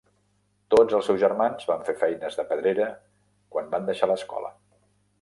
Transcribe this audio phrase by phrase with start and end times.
[0.75, 2.91] Tots els seus germans van fer feines de pedrera
[3.57, 4.55] quan van deixar l'escola.